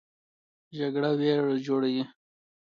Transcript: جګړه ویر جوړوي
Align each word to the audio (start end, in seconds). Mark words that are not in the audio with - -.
جګړه 0.77 1.09
ویر 1.19 1.43
جوړوي 1.65 2.03